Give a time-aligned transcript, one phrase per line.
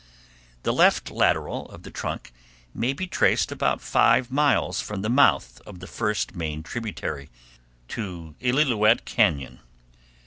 [0.63, 2.33] The left lateral of the trunk
[2.73, 7.29] may be traced about five miles from the mouth of the first main tributary
[7.89, 9.59] to the Illilouette Cañon.